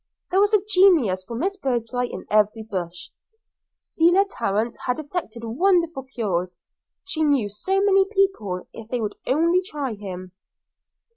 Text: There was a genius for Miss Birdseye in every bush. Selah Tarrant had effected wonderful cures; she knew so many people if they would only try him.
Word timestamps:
There 0.31 0.39
was 0.39 0.51
a 0.55 0.65
genius 0.67 1.23
for 1.23 1.35
Miss 1.35 1.57
Birdseye 1.57 2.05
in 2.07 2.25
every 2.31 2.63
bush. 2.63 3.09
Selah 3.79 4.25
Tarrant 4.27 4.75
had 4.87 4.97
effected 4.97 5.43
wonderful 5.43 6.01
cures; 6.05 6.57
she 7.03 7.21
knew 7.23 7.47
so 7.47 7.79
many 7.81 8.05
people 8.05 8.67
if 8.73 8.87
they 8.89 8.99
would 8.99 9.13
only 9.27 9.61
try 9.61 9.93
him. 9.93 10.31